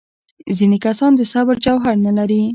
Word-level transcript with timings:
ځینې 0.57 0.77
کسان 0.85 1.11
د 1.15 1.21
صبر 1.33 1.55
جوهر 1.65 1.95
نه 2.05 2.11
لري. 2.17 2.41